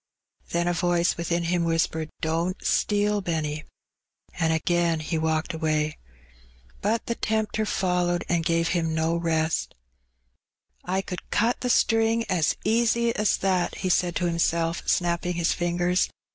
[0.49, 3.65] ''Then a voice within him whispered, "Don't steal, Benny,"
[4.39, 5.99] and again he walked away.
[6.81, 9.75] But the tempter fol lowed and gave him no rest.
[10.19, 14.47] ~'^ I could cut the string as easy as that,'* he said to him Tempted.
[14.47, 16.09] 89 self, snapping his fingers.